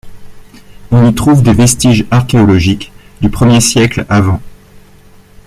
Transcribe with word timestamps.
On 0.89 1.05
y 1.05 1.13
trouve 1.13 1.43
des 1.43 1.53
vestiges 1.53 2.05
archéologiques, 2.09 2.91
du 3.21 3.29
Ier 3.29 3.61
siècle 3.61 4.07
av. 4.09 4.39